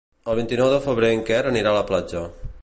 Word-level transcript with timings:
El 0.31 0.37
vint-i-nou 0.39 0.71
de 0.75 0.79
febrer 0.85 1.11
en 1.17 1.21
Quer 1.29 1.43
anirà 1.51 1.75
a 1.75 1.81
la 1.81 1.85
platja. 1.93 2.25